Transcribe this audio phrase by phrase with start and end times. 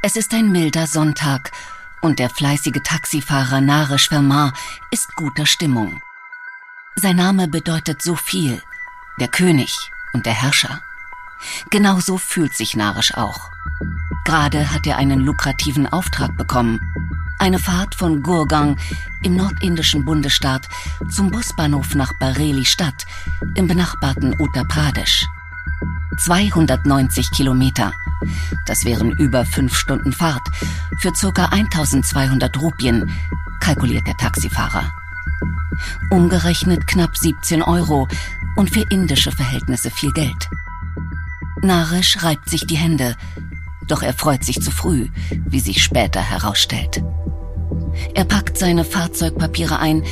[0.00, 1.50] Es ist ein milder Sonntag
[2.00, 4.52] und der fleißige Taxifahrer Naresh Verma
[4.92, 6.00] ist guter Stimmung.
[6.94, 8.62] Sein Name bedeutet so viel,
[9.18, 9.76] der König
[10.12, 10.80] und der Herrscher.
[11.70, 13.50] Genauso fühlt sich Naresh auch.
[14.24, 16.80] Gerade hat er einen lukrativen Auftrag bekommen.
[17.40, 18.78] Eine Fahrt von Gurgang
[19.24, 20.68] im nordindischen Bundesstaat
[21.10, 23.04] zum Busbahnhof nach Bareilly Stadt
[23.56, 25.26] im benachbarten Uttar Pradesh.
[26.18, 27.92] 290 Kilometer.
[28.66, 30.46] Das wären über fünf Stunden Fahrt
[30.98, 31.46] für ca.
[31.46, 33.10] 1200 Rupien,
[33.60, 34.92] kalkuliert der Taxifahrer.
[36.10, 38.08] Umgerechnet knapp 17 Euro
[38.56, 40.48] und für indische Verhältnisse viel Geld.
[41.62, 43.16] Naresh reibt sich die Hände,
[43.86, 45.08] doch er freut sich zu früh,
[45.46, 47.02] wie sich später herausstellt.
[48.14, 50.02] Er packt seine Fahrzeugpapiere ein,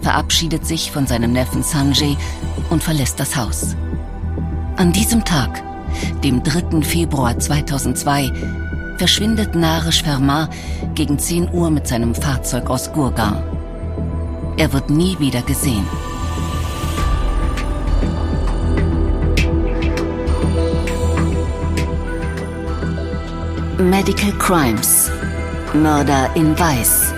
[0.00, 2.16] verabschiedet sich von seinem Neffen Sanjay
[2.70, 3.76] und verlässt das Haus.
[4.76, 5.62] An diesem Tag,
[6.22, 6.82] dem 3.
[6.82, 8.32] Februar 2002,
[8.98, 10.48] verschwindet Naresh Verma
[10.94, 13.42] gegen 10 Uhr mit seinem Fahrzeug aus Gurgaon.
[14.56, 15.84] Er wird nie wieder gesehen.
[23.78, 25.10] Medical Crimes.
[25.74, 27.12] Mörder in Weiß.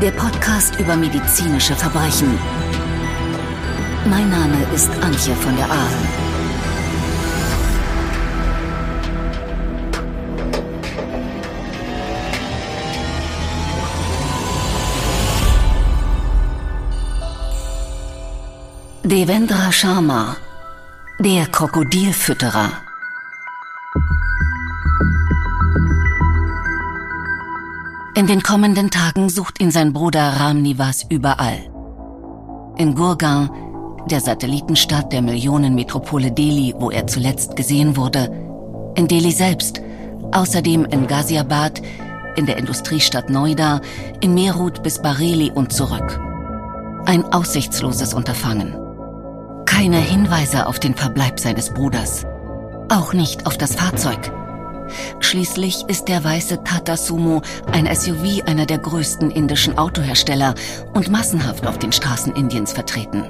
[0.00, 2.38] Der Podcast über medizinische Verbrechen.
[4.08, 6.29] Mein Name ist Antje von der Aalen.
[19.10, 20.36] Devendra Sharma,
[21.18, 22.70] der Krokodilfütterer.
[28.14, 31.58] In den kommenden Tagen sucht ihn sein Bruder Ram Nivas überall.
[32.76, 33.50] In Gurgaon,
[34.08, 38.30] der Satellitenstadt der Millionenmetropole Delhi, wo er zuletzt gesehen wurde,
[38.94, 39.80] in Delhi selbst,
[40.30, 41.82] außerdem in Ghaziabad,
[42.36, 43.80] in der Industriestadt Noida,
[44.20, 46.20] in Meerut bis Bareilly und zurück.
[47.06, 48.89] Ein aussichtsloses Unterfangen.
[49.70, 52.26] Keine Hinweise auf den Verbleib seines Bruders.
[52.90, 54.30] Auch nicht auf das Fahrzeug.
[55.20, 57.40] Schließlich ist der weiße Tata Sumo
[57.72, 60.54] ein SUV einer der größten indischen Autohersteller
[60.92, 63.24] und massenhaft auf den Straßen Indiens vertreten.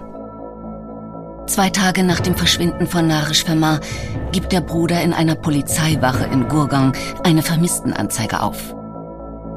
[1.47, 3.79] Zwei Tage nach dem Verschwinden von Naresh Verma
[4.33, 8.75] gibt der Bruder in einer Polizeiwache in Gurgaon eine Vermisstenanzeige auf.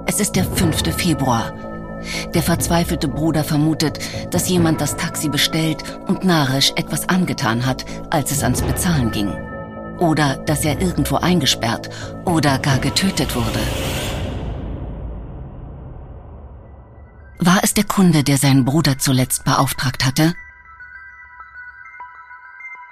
[0.05, 0.93] Es ist der 5.
[0.95, 1.53] Februar.
[2.33, 3.99] Der verzweifelte Bruder vermutet,
[4.31, 9.33] dass jemand das Taxi bestellt und Naresh etwas angetan hat, als es ans Bezahlen ging
[9.99, 11.89] oder dass er irgendwo eingesperrt
[12.25, 13.59] oder gar getötet wurde.
[17.39, 20.33] War es der Kunde, der seinen Bruder zuletzt beauftragt hatte?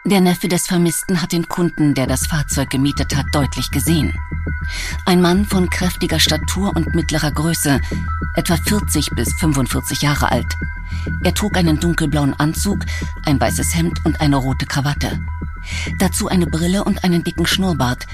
[0.03, 4.17] Der Neffe des Vermissten hat den Kunden, der das Fahrzeug gemietet hat, deutlich gesehen.
[5.05, 7.79] Ein Mann von kräftiger Statur und mittlerer Größe,
[8.35, 10.51] etwa 40 bis 45 Jahre alt.
[11.23, 12.79] Er trug einen dunkelblauen Anzug,
[13.25, 15.19] ein weißes Hemd und eine rote Krawatte.
[15.99, 18.07] Dazu eine Brille und einen dicken Schnurrbart.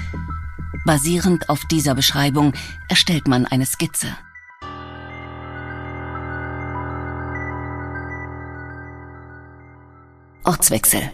[0.84, 2.52] Basierend auf dieser Beschreibung
[2.88, 4.08] erstellt man eine Skizze.
[10.44, 11.10] Ortswechsel.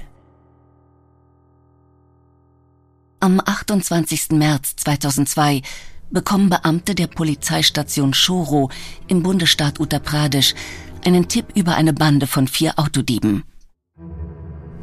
[3.25, 4.33] Am 28.
[4.33, 5.63] März 2002
[6.11, 8.69] bekommen Beamte der Polizeistation Shoro
[9.07, 10.55] im Bundesstaat Uttar Pradesh
[11.07, 13.45] einen Tipp über eine Bande von vier Autodieben.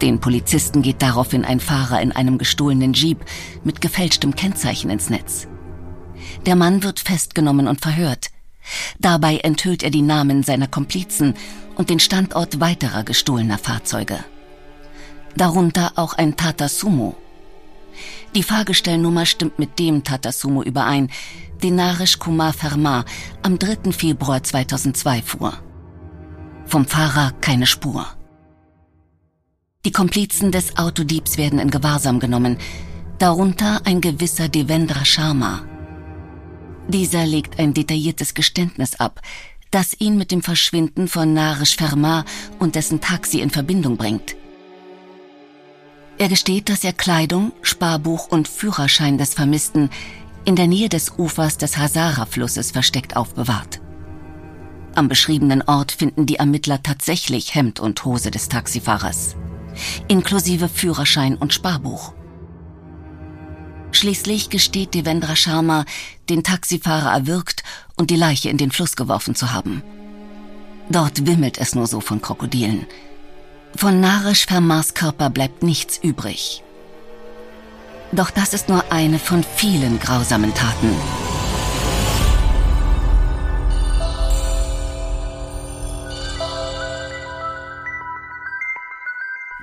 [0.02, 3.24] Den Polizisten geht daraufhin ein Fahrer in einem gestohlenen Jeep
[3.64, 5.48] mit gefälschtem Kennzeichen ins Netz.
[6.48, 8.32] Der Mann wird festgenommen und verhört.
[8.98, 11.36] Dabei enthüllt er die Namen seiner Komplizen
[11.76, 14.18] und den Standort weiterer gestohlener Fahrzeuge.
[15.36, 17.16] Darunter auch ein Tata Sumo.
[18.36, 21.10] Die Fahrgestellnummer stimmt mit dem Tata Sumo überein,
[21.62, 23.06] den Naresh Kumar Verma
[23.44, 23.92] am 3.
[23.92, 25.54] Februar 2002 fuhr.
[26.66, 28.08] Vom Fahrer keine Spur.
[29.84, 32.58] Die Komplizen des Autodiebs werden in Gewahrsam genommen,
[33.18, 35.64] darunter ein gewisser Devendra Sharma.
[36.88, 39.22] Dieser legt ein detailliertes Geständnis ab,
[39.72, 42.26] das ihn mit dem Verschwinden von Naresh Verma
[42.60, 44.36] und dessen Taxi in Verbindung bringt.
[46.22, 49.90] Er gesteht, dass er Kleidung, Sparbuch und Führerschein des Vermissten
[50.46, 53.82] in der Nähe des Ufers des Hazara-Flusses versteckt aufbewahrt.
[54.94, 59.36] Am beschriebenen Ort finden die Ermittler tatsächlich Hemd und Hose des Taxifahrers
[60.10, 62.14] inklusive Führerschein und Sparbuch.
[63.92, 65.86] Schließlich gesteht Devendra Sharma,
[66.30, 67.64] den Taxifahrer erwürgt
[67.96, 69.82] und die Leiche in den Fluss geworfen zu haben.
[70.92, 72.86] Dort wimmelt es nur so von Krokodilen.
[73.76, 76.64] Von Naresh Vermas Körper bleibt nichts übrig.
[78.12, 80.94] Doch das ist nur eine von vielen grausamen Taten.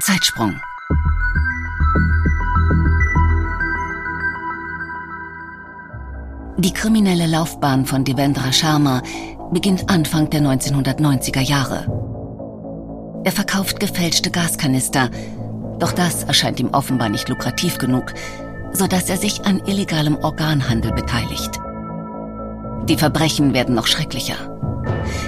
[0.00, 0.58] Zeitsprung.
[6.56, 9.02] Die kriminelle Laufbahn von Devendra Sharma
[9.52, 11.98] beginnt Anfang der 1990er Jahre.
[13.28, 15.10] Er verkauft gefälschte Gaskanister,
[15.78, 18.14] doch das erscheint ihm offenbar nicht lukrativ genug,
[18.72, 21.60] sodass er sich an illegalem Organhandel beteiligt.
[22.88, 24.56] Die Verbrechen werden noch schrecklicher.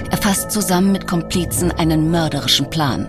[0.09, 3.07] Er fasst zusammen mit Komplizen einen mörderischen Plan.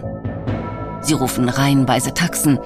[1.00, 2.58] Sie rufen reihenweise Taxen,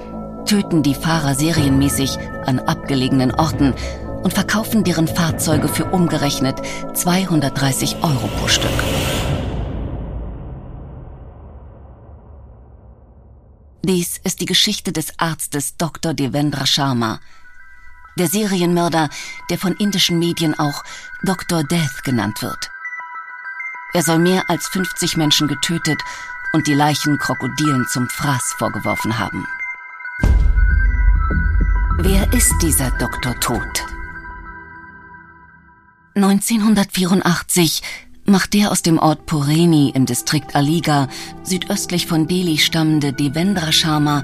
[0.45, 3.73] töten die Fahrer serienmäßig an abgelegenen Orten
[4.21, 6.55] und verkaufen deren Fahrzeuge für umgerechnet
[6.93, 8.83] 230 Euro pro Stück.
[13.87, 16.13] Dies ist die Geschichte des Arztes Dr.
[16.13, 17.21] Devendra Sharma,
[18.19, 19.09] der Serienmörder,
[19.49, 20.83] der von indischen Medien auch
[21.23, 21.63] Dr.
[21.63, 22.69] Death genannt wird.
[23.93, 26.01] Er soll mehr als 50 Menschen getötet
[26.51, 29.47] und die Leichen Krokodilen zum Fraß vorgeworfen haben.
[31.99, 33.39] Wer ist dieser Dr.
[33.39, 33.85] Tod?
[36.15, 37.81] 1984
[38.29, 41.07] macht der aus dem Ort Pureni im Distrikt Aligarh
[41.43, 44.23] südöstlich von Delhi stammende Devendra Sharma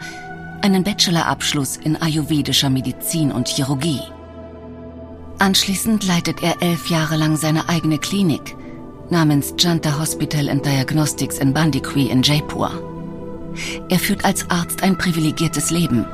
[0.61, 4.01] einen Bachelorabschluss in ayurvedischer Medizin und Chirurgie.
[5.39, 8.55] Anschließend leitet er elf Jahre lang seine eigene Klinik
[9.09, 12.71] namens Janta Hospital and Diagnostics in Bandikwi in Jaipur.
[13.89, 16.05] Er führt als Arzt ein privilegiertes Leben.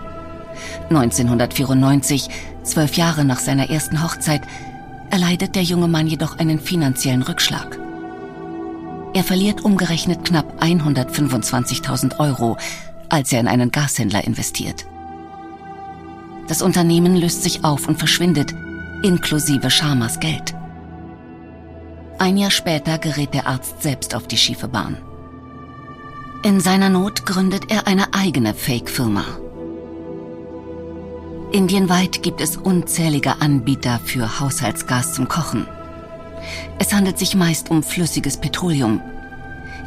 [0.89, 2.27] 1994,
[2.63, 4.41] zwölf Jahre nach seiner ersten Hochzeit,
[5.09, 7.79] erleidet der junge Mann jedoch einen finanziellen Rückschlag.
[9.13, 12.57] Er verliert umgerechnet knapp 125.000 Euro,
[13.09, 14.85] als er in einen Gashändler investiert.
[16.47, 18.53] Das Unternehmen löst sich auf und verschwindet,
[19.03, 20.53] inklusive Sharmas Geld.
[22.19, 24.97] Ein Jahr später gerät der Arzt selbst auf die schiefe Bahn.
[26.43, 29.25] In seiner Not gründet er eine eigene Fake-Firma.
[31.51, 35.65] Indienweit gibt es unzählige Anbieter für Haushaltsgas zum Kochen.
[36.77, 39.01] Es handelt sich meist um flüssiges Petroleum.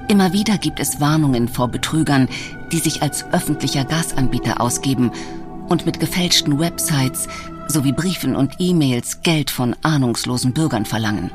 [0.08, 2.28] Immer wieder gibt es Warnungen vor Betrügern,
[2.72, 5.12] die sich als öffentlicher Gasanbieter ausgeben
[5.68, 7.28] und mit gefälschten Websites
[7.68, 11.30] sowie Briefen und E-Mails Geld von ahnungslosen Bürgern verlangen.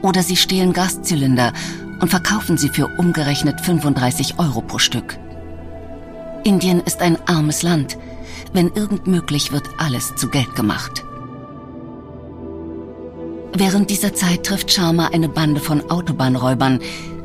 [0.00, 1.52] Oder sie stehlen Gaszylinder
[2.00, 5.18] und verkaufen sie für umgerechnet 35 Euro pro Stück.
[6.42, 7.98] Indien ist ein armes Land–
[8.52, 11.04] wenn irgend möglich, wird alles zu Geld gemacht.
[13.54, 16.80] Während dieser Zeit trifft Sharma eine Bande von Autobahnräubern,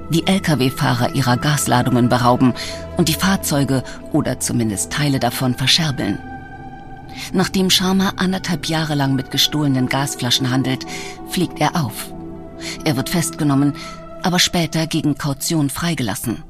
[0.09, 2.53] die Lkw-Fahrer ihrer Gasladungen berauben
[2.97, 6.19] und die Fahrzeuge oder zumindest Teile davon verscherbeln.
[7.33, 10.85] Nachdem Sharma anderthalb Jahre lang mit gestohlenen Gasflaschen handelt,
[11.29, 12.11] fliegt er auf.
[12.83, 13.73] Er wird festgenommen,
[14.23, 16.43] aber später gegen Kaution freigelassen.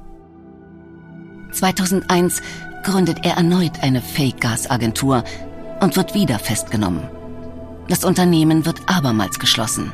[1.51, 2.41] 2001
[2.83, 5.23] gründet er erneut eine Fake-Gas-Agentur
[5.81, 7.09] und wird wieder festgenommen.
[7.87, 9.93] Das Unternehmen wird abermals geschlossen.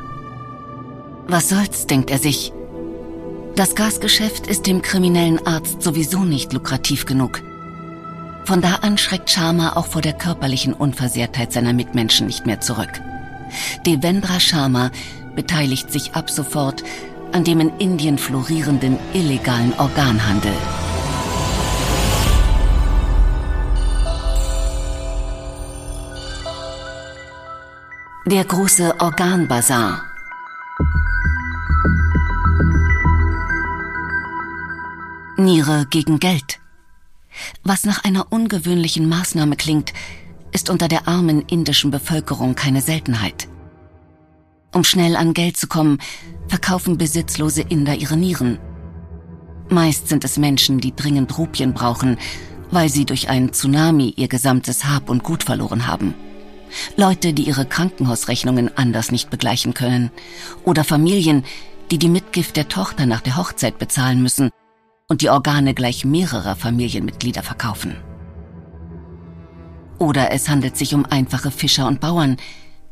[1.28, 2.52] Was soll's, denkt er sich.
[3.56, 7.42] Das Gasgeschäft ist dem kriminellen Arzt sowieso nicht lukrativ genug.
[8.46, 13.02] Von da an schreckt Sharma auch vor der körperlichen Unversehrtheit seiner Mitmenschen nicht mehr zurück.
[13.86, 14.92] Devendra Sharma
[15.36, 16.84] beteiligt sich ab sofort
[17.32, 20.54] an dem in Indien florierenden illegalen Organhandel.
[28.34, 30.06] Der große Organbazar.
[35.38, 36.60] Niere gegen Geld.
[37.64, 39.94] Was nach einer ungewöhnlichen Maßnahme klingt,
[40.52, 43.48] ist unter der armen indischen Bevölkerung keine Seltenheit.
[44.74, 46.00] Um schnell an Geld zu kommen,
[46.48, 48.58] verkaufen besitzlose Inder ihre Nieren.
[49.70, 52.18] Meist sind es Menschen, die dringend Rupien brauchen,
[52.72, 56.16] weil sie durch einen Tsunami ihr gesamtes Hab und Gut verloren haben.
[56.96, 60.12] Leute, die ihre Krankenhausrechnungen anders nicht begleichen können.
[60.64, 61.44] Oder Familien,
[61.92, 64.50] die die Mitgift der Tochter nach der Hochzeit bezahlen müssen
[65.08, 67.96] und die Organe gleich mehrerer Familienmitglieder verkaufen.
[70.00, 72.38] Oder es handelt sich um einfache Fischer und Bauern,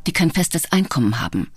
[0.08, 1.52] die kein festes Einkommen haben.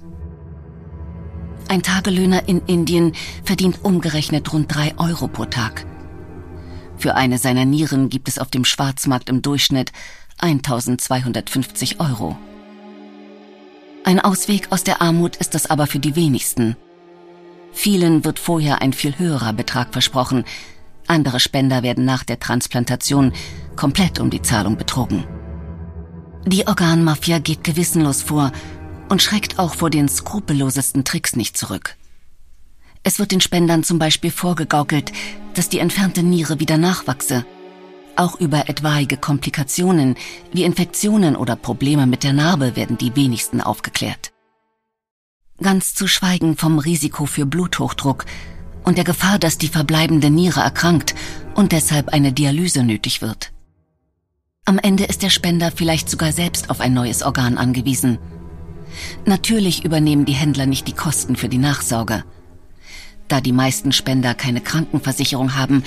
[1.69, 3.13] Ein Tagelöhner in Indien
[3.43, 5.87] verdient umgerechnet rund drei Euro pro Tag.
[6.97, 9.93] Für eine seiner Nieren gibt es auf dem Schwarzmarkt im Durchschnitt
[10.39, 12.37] 1250 Euro.
[14.05, 16.77] Ein Ausweg aus der Armut ist das aber für die wenigsten.
[17.73, 20.45] Vielen wird vorher ein viel höherer Betrag versprochen,
[21.07, 23.33] andere Spender werden nach der Transplantation
[23.77, 25.25] komplett um die Zahlung betrogen.
[26.47, 28.53] Die Organmafia geht gewissenlos vor
[29.09, 31.97] und schreckt auch vor den skrupellosesten Tricks nicht zurück.
[33.03, 35.13] Es wird den Spendern zum Beispiel vorgegaukelt,
[35.55, 37.45] dass die entfernte Niere wieder nachwachse.
[38.17, 40.17] Auch über etwaige Komplikationen
[40.53, 44.33] wie Infektionen oder Probleme mit der Narbe werden die wenigsten aufgeklärt.
[45.61, 48.25] Ganz zu schweigen vom Risiko für Bluthochdruck
[48.85, 51.15] und der Gefahr, dass die verbleibende Niere erkrankt
[51.55, 53.53] und deshalb eine Dialyse nötig wird.
[54.65, 58.19] Am Ende ist der Spender vielleicht sogar selbst auf ein neues Organ angewiesen.
[59.27, 62.25] Natürlich übernehmen die Händler nicht die Kosten für die Nachsorge.
[63.29, 65.83] Da die meisten Spender keine Krankenversicherung haben,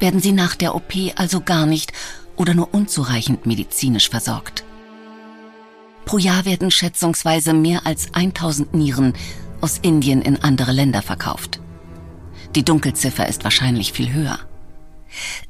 [0.00, 1.92] werden sie nach der OP also gar nicht
[2.36, 4.64] oder nur unzureichend medizinisch versorgt.
[6.04, 9.12] Pro Jahr werden schätzungsweise mehr als 1000 Nieren
[9.60, 11.60] aus Indien in andere Länder verkauft.
[12.56, 14.38] Die Dunkelziffer ist wahrscheinlich viel höher.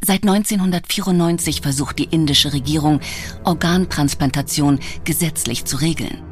[0.01, 3.01] Seit 1994 versucht die indische Regierung,
[3.45, 6.23] Organtransplantation gesetzlich zu regeln.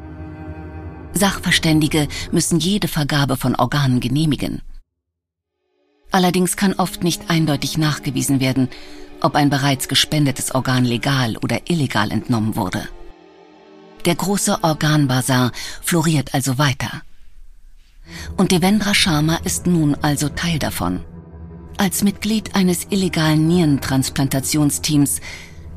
[1.13, 4.61] Sachverständige müssen jede Vergabe von Organen genehmigen.
[6.11, 8.69] Allerdings kann oft nicht eindeutig nachgewiesen werden,
[9.21, 12.87] ob ein bereits gespendetes Organ legal oder illegal entnommen wurde.
[14.05, 15.51] Der große Organbazar
[15.81, 17.01] floriert also weiter.
[18.37, 21.01] Und Devendra Sharma ist nun also Teil davon.
[21.77, 25.21] Als Mitglied eines illegalen Nierentransplantationsteams,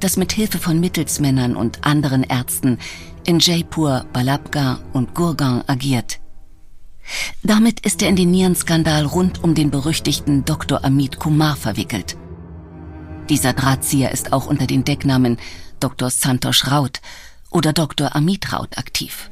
[0.00, 2.78] das mit Hilfe von Mittelsmännern und anderen Ärzten
[3.24, 6.21] in Jaipur, Balabga und Gurgaon agiert,
[7.42, 10.84] damit ist er in den Nierenskandal rund um den berüchtigten Dr.
[10.84, 12.16] Amit Kumar verwickelt.
[13.28, 15.38] Dieser Drahtzieher ist auch unter den Decknamen
[15.80, 16.10] Dr.
[16.10, 17.00] Santosh Raut
[17.50, 18.14] oder Dr.
[18.14, 19.30] Amit Raut aktiv.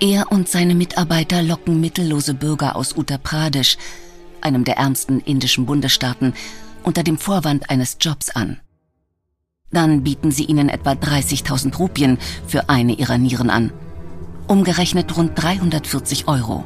[0.00, 3.78] Er und seine Mitarbeiter locken mittellose Bürger aus Uttar Pradesh,
[4.40, 6.34] einem der ärmsten indischen Bundesstaaten,
[6.82, 8.60] unter dem Vorwand eines Jobs an.
[9.72, 13.72] Dann bieten sie ihnen etwa 30.000 Rupien für eine ihrer Nieren an–
[14.48, 16.64] umgerechnet rund 340 Euro.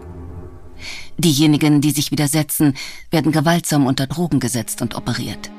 [1.19, 2.75] Diejenigen, die sich widersetzen,
[3.11, 5.51] werden gewaltsam unter Drogen gesetzt und operiert.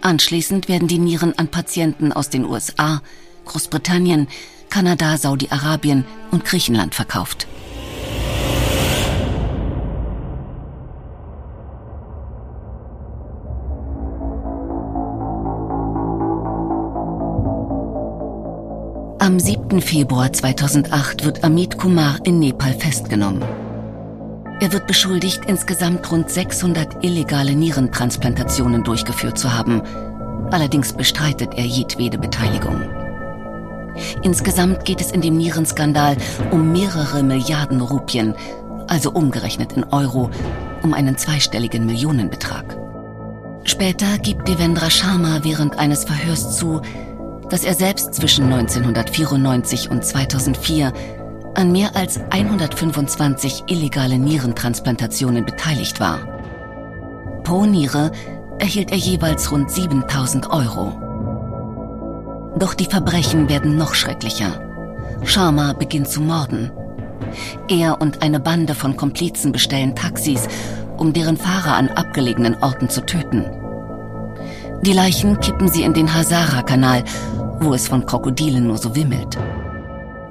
[0.00, 3.02] Anschließend werden die Nieren an Patienten aus den USA,
[3.44, 4.26] Großbritannien,
[4.68, 7.46] Kanada, Saudi-Arabien und Griechenland verkauft.
[19.72, 19.88] Am 7.
[19.88, 23.42] Februar 2008 wird Amit Kumar in Nepal festgenommen.
[24.60, 29.80] Er wird beschuldigt, insgesamt rund 600 illegale Nierentransplantationen durchgeführt zu haben.
[30.50, 32.82] Allerdings bestreitet er jedwede Beteiligung.
[34.22, 36.18] Insgesamt geht es in dem Nierenskandal
[36.50, 38.34] um mehrere Milliarden Rupien,
[38.88, 40.28] also umgerechnet in Euro,
[40.82, 42.76] um einen zweistelligen Millionenbetrag.
[43.64, 46.82] Später gibt Devendra Sharma während eines Verhörs zu,
[47.52, 50.90] dass er selbst zwischen 1994 und 2004
[51.54, 56.20] an mehr als 125 illegale Nierentransplantationen beteiligt war.
[57.44, 58.10] Pro Niere
[58.58, 60.94] erhielt er jeweils rund 7000 Euro.
[62.58, 64.58] Doch die Verbrechen werden noch schrecklicher.
[65.22, 66.72] Sharma beginnt zu morden.
[67.68, 70.48] Er und eine Bande von Komplizen bestellen Taxis,
[70.96, 73.44] um deren Fahrer an abgelegenen Orten zu töten.
[74.80, 77.04] Die Leichen kippen sie in den Hazara-Kanal
[77.64, 79.38] wo es von Krokodilen nur so wimmelt.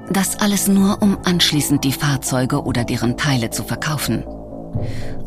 [0.09, 4.25] Das alles nur, um anschließend die Fahrzeuge oder deren Teile zu verkaufen.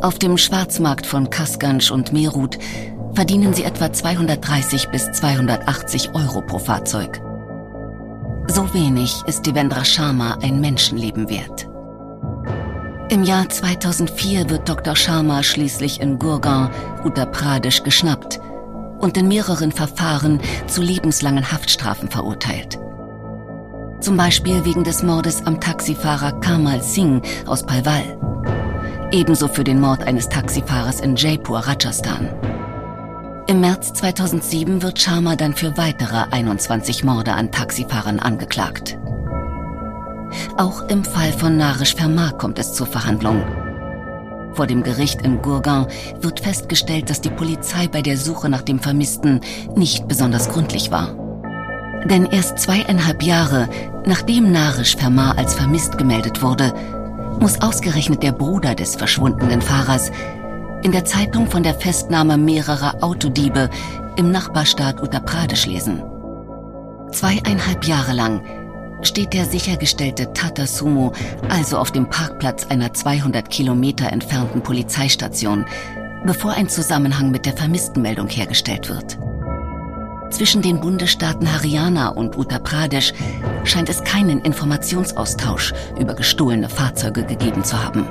[0.01, 2.59] Auf dem Schwarzmarkt von Kasganj und Meerut
[3.15, 7.21] verdienen sie etwa 230 bis 280 Euro pro Fahrzeug.
[8.49, 11.69] So wenig ist Devendra Sharma ein Menschenleben wert.
[13.09, 14.97] Im Jahr 2004 wird Dr.
[14.97, 16.71] Sharma schließlich in Gurgaon,
[17.05, 18.41] Uttar Pradesh, geschnappt–
[18.99, 22.79] und in mehreren Verfahren zu lebenslangen Haftstrafen verurteilt.
[24.01, 28.19] Zum Beispiel wegen des Mordes am Taxifahrer Kamal Singh aus Palwal.
[29.13, 32.29] Ebenso für den Mord eines Taxifahrers in Jaipur, Rajasthan.
[33.47, 38.99] Im März 2007 wird Sharma dann für weitere 21 Morde an Taxifahrern angeklagt.
[40.57, 43.43] Auch im Fall von Narish Verma kommt es zur Verhandlung.
[44.55, 45.87] Vor dem Gericht in Gurgaon
[46.21, 49.41] wird festgestellt, dass die Polizei bei der Suche nach dem Vermissten
[49.75, 51.15] nicht besonders gründlich war.
[52.09, 53.69] Denn erst zweieinhalb Jahre
[54.07, 56.73] nachdem Narish Fermar als vermisst gemeldet wurde,
[57.41, 60.11] muss ausgerechnet der Bruder des verschwundenen Fahrers
[60.83, 63.71] in der Zeitung von der Festnahme mehrerer Autodiebe
[64.17, 66.03] im Nachbarstaat Uttar Pradesh lesen.
[67.11, 68.43] Zweieinhalb Jahre lang
[69.05, 71.13] steht der sichergestellte Tata Sumo
[71.49, 75.65] also auf dem Parkplatz einer 200 Kilometer entfernten Polizeistation,
[76.25, 79.19] bevor ein Zusammenhang mit der Vermisstenmeldung hergestellt wird.
[80.31, 83.13] Zwischen den Bundesstaaten Haryana und Uttar Pradesh
[83.63, 88.09] scheint es keinen Informationsaustausch über gestohlene Fahrzeuge gegeben zu haben.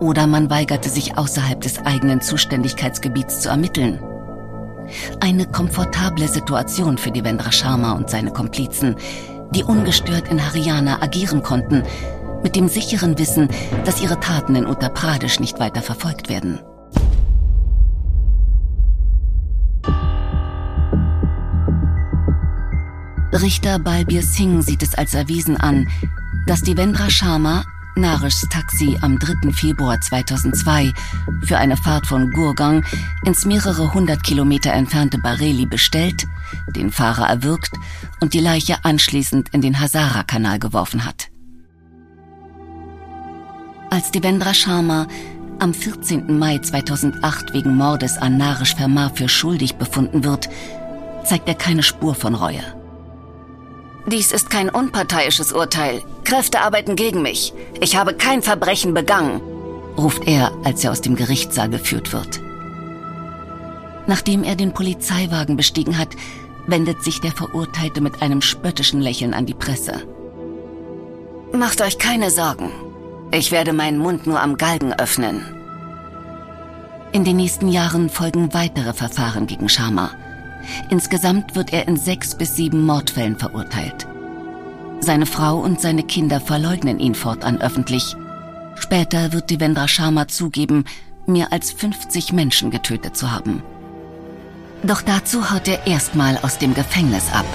[0.00, 4.00] Oder man weigerte sich außerhalb des eigenen Zuständigkeitsgebiets zu ermitteln.
[5.20, 8.96] Eine komfortable Situation für Devendra Sharma und seine Komplizen,
[9.52, 11.82] die ungestört in Haryana agieren konnten,
[12.42, 13.48] mit dem sicheren Wissen,
[13.84, 16.60] dass ihre Taten in Uttar Pradesh nicht weiter verfolgt werden.
[23.32, 25.88] Richter Balbir Singh sieht es als erwiesen an,
[26.46, 27.64] dass Devendra Sharma
[27.96, 29.52] Narishs Taxi am 3.
[29.52, 30.92] Februar 2002
[31.44, 32.84] für eine Fahrt von Gurgang
[33.24, 36.26] ins mehrere hundert Kilometer entfernte Bareilly bestellt,
[36.74, 37.72] den Fahrer erwürgt
[38.20, 41.28] und die Leiche anschließend in den Hazara-Kanal geworfen hat.
[43.90, 45.06] Als Devendra Sharma
[45.60, 46.36] am 14.
[46.36, 50.48] Mai 2008 wegen Mordes an Narish Verma für schuldig befunden wird,
[51.24, 52.83] zeigt er keine Spur von Reue.
[54.06, 56.02] Dies ist kein unparteiisches Urteil.
[56.24, 57.54] Kräfte arbeiten gegen mich.
[57.80, 59.40] Ich habe kein Verbrechen begangen,
[59.96, 62.40] ruft er, als er aus dem Gerichtssaal geführt wird.
[64.06, 66.08] Nachdem er den Polizeiwagen bestiegen hat,
[66.66, 70.02] wendet sich der Verurteilte mit einem spöttischen Lächeln an die Presse.
[71.52, 72.70] Macht euch keine Sorgen.
[73.30, 75.42] Ich werde meinen Mund nur am Galgen öffnen.
[77.12, 80.10] In den nächsten Jahren folgen weitere Verfahren gegen Sharma.
[80.90, 84.06] Insgesamt wird er in sechs bis sieben Mordfällen verurteilt.
[85.00, 88.16] Seine Frau und seine Kinder verleugnen ihn fortan öffentlich.
[88.76, 90.84] Später wird Devendra Sharma zugeben,
[91.26, 93.62] mehr als 50 Menschen getötet zu haben.
[94.82, 97.46] Doch dazu haut er erstmal aus dem Gefängnis ab.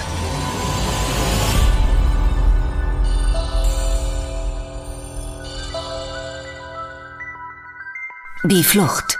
[8.44, 9.18] Die Flucht.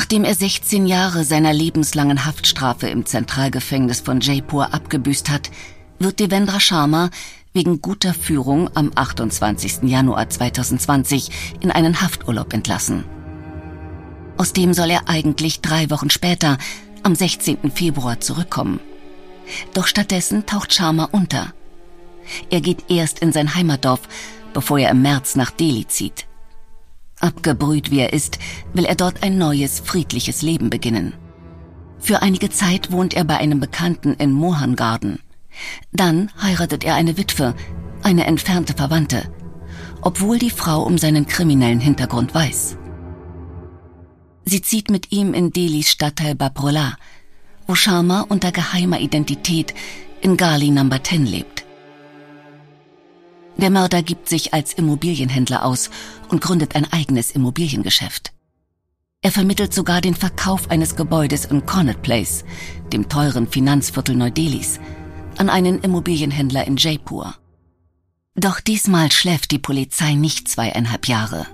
[0.00, 5.50] Nachdem er 16 Jahre seiner lebenslangen Haftstrafe im Zentralgefängnis von Jaipur abgebüßt hat,
[5.98, 7.10] wird Devendra Sharma
[7.52, 9.82] wegen guter Führung am 28.
[9.82, 13.04] Januar 2020 in einen Hafturlaub entlassen.
[14.38, 16.56] Aus dem soll er eigentlich drei Wochen später,
[17.02, 17.70] am 16.
[17.70, 18.80] Februar, zurückkommen.
[19.74, 21.52] Doch stattdessen taucht Sharma unter.
[22.48, 24.00] Er geht erst in sein Heimatdorf,
[24.54, 26.24] bevor er im März nach Delhi zieht.
[27.20, 28.38] Abgebrüht wie er ist,
[28.72, 31.14] will er dort ein neues, friedliches Leben beginnen.
[31.98, 35.20] Für einige Zeit wohnt er bei einem Bekannten in Mohan Garden.
[35.92, 37.54] Dann heiratet er eine Witwe,
[38.02, 39.30] eine entfernte Verwandte,
[40.00, 42.78] obwohl die Frau um seinen kriminellen Hintergrund weiß.
[44.46, 46.96] Sie zieht mit ihm in Delis Stadtteil Baprola,
[47.66, 49.74] wo Sharma unter geheimer Identität
[50.22, 51.59] in Gali Number 10 lebt.
[53.60, 55.90] Der Mörder gibt sich als Immobilienhändler aus
[56.28, 58.32] und gründet ein eigenes Immobiliengeschäft.
[59.20, 62.44] Er vermittelt sogar den Verkauf eines Gebäudes in Connaught Place,
[62.90, 64.80] dem teuren Finanzviertel Neu-Delhis,
[65.36, 67.34] an einen Immobilienhändler in Jaipur.
[68.34, 71.46] Doch diesmal schläft die Polizei nicht zweieinhalb Jahre.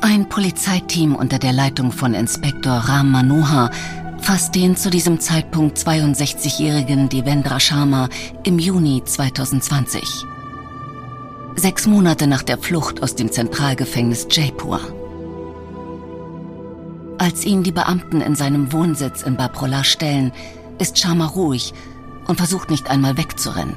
[0.00, 3.70] Ein Polizeiteam unter der Leitung von Inspektor Ram Manohar
[4.18, 8.08] fasst den zu diesem Zeitpunkt 62-jährigen Devendra Sharma
[8.42, 10.31] im Juni 2020
[11.56, 14.80] sechs Monate nach der Flucht aus dem Zentralgefängnis Jaipur.
[17.18, 20.32] Als ihn die Beamten in seinem Wohnsitz in Baprola stellen,
[20.78, 21.72] ist Sharma ruhig
[22.26, 23.76] und versucht nicht einmal wegzurennen.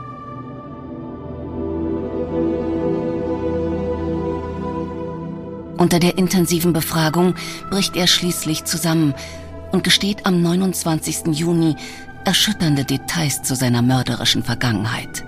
[5.77, 7.35] Unter der intensiven Befragung
[7.69, 9.13] bricht er schließlich zusammen
[9.71, 11.27] und gesteht am 29.
[11.33, 11.75] Juni
[12.23, 15.23] erschütternde Details zu seiner mörderischen Vergangenheit.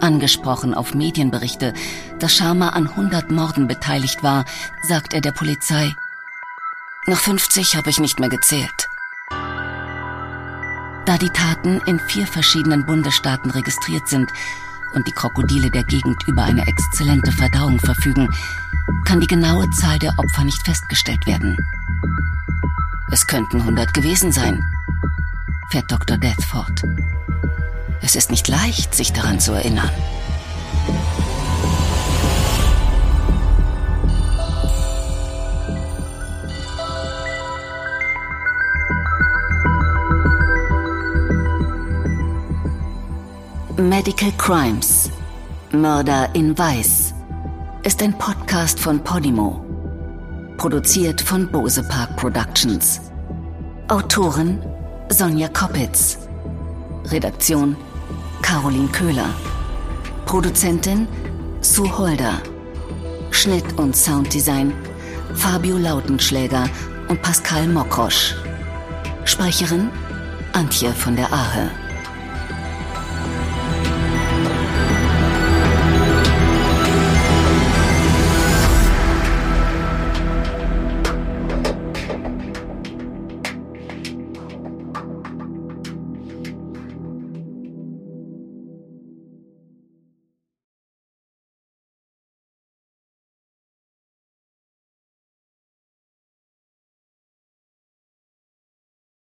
[0.00, 1.74] Angesprochen auf Medienberichte,
[2.18, 4.44] dass Sharma an 100 Morden beteiligt war,
[4.82, 5.94] sagt er der Polizei.
[7.06, 8.88] Nach 50 habe ich nicht mehr gezählt.
[11.06, 14.30] Da die Taten in vier verschiedenen Bundesstaaten registriert sind
[14.92, 18.28] und die Krokodile der Gegend über eine exzellente Verdauung verfügen,
[19.04, 21.56] kann die genaue Zahl der Opfer nicht festgestellt werden.
[23.10, 24.62] Es könnten 100 gewesen sein,
[25.70, 26.18] fährt Dr.
[26.18, 26.82] Death fort.
[28.00, 29.90] Es ist nicht leicht, sich daran zu erinnern.
[43.76, 45.10] Medical Crimes
[45.72, 47.14] Mörder in Weiß
[47.82, 49.64] ist ein Podcast von Podimo.
[50.56, 53.00] Produziert von Bose Park Productions.
[53.88, 54.60] Autorin
[55.10, 56.18] Sonja Koppitz.
[57.10, 57.76] Redaktion
[58.48, 59.28] Caroline Köhler.
[60.24, 61.06] Produzentin
[61.60, 62.40] Sue Holder.
[63.30, 64.72] Schnitt und Sounddesign
[65.34, 66.64] Fabio Lautenschläger
[67.08, 68.34] und Pascal Mokrosch.
[69.26, 69.90] Sprecherin
[70.54, 71.70] Antje von der Ahe.